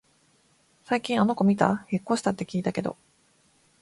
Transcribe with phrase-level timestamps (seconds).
[0.83, 1.85] 最近あの子みた？
[1.91, 2.97] 引っ越したって聞いたけど